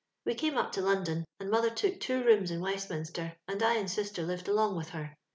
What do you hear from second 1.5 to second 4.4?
mother took two rooms in Wei^minster, and I and sister